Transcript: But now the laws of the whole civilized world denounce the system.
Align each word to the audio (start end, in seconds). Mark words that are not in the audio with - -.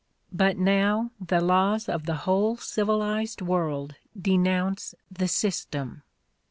But 0.33 0.57
now 0.57 1.11
the 1.23 1.39
laws 1.39 1.87
of 1.87 2.07
the 2.07 2.15
whole 2.25 2.57
civilized 2.57 3.39
world 3.39 3.97
denounce 4.19 4.95
the 5.11 5.27
system. 5.27 6.01